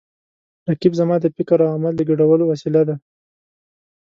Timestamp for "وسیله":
2.51-2.81